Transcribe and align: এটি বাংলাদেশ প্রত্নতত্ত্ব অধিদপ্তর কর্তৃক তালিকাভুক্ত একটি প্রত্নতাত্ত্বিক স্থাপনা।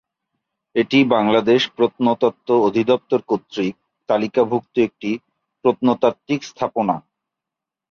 এটি 0.75 0.99
বাংলাদেশ 1.15 1.61
প্রত্নতত্ত্ব 1.75 2.49
অধিদপ্তর 2.67 3.19
কর্তৃক 3.29 3.73
তালিকাভুক্ত 4.09 4.75
একটি 4.87 5.11
প্রত্নতাত্ত্বিক 5.65 6.41
স্থাপনা। 6.43 6.95